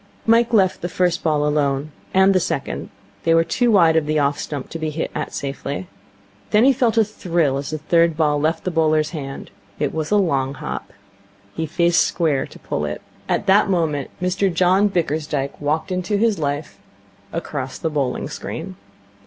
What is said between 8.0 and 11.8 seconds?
ball left the bowler's hand. It was a long hop. He